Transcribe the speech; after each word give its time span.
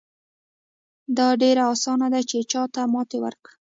دا 1.17 1.27
ډېره 1.41 1.63
اسانه 1.73 2.07
ده 2.13 2.21
چې 2.29 2.37
چاته 2.51 2.81
ماتې 2.93 3.17
ورکړو. 3.21 3.53